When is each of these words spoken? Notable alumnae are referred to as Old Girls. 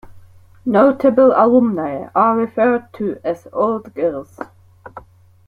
Notable 0.65 1.31
alumnae 1.31 2.09
are 2.15 2.35
referred 2.35 2.91
to 2.93 3.19
as 3.23 3.47
Old 3.53 3.93
Girls. 3.93 4.39